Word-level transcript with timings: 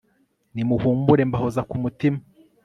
nimuhumure 0.53 1.23
mbahoza 1.29 1.61
ku 1.69 1.75
mutima 1.83 2.19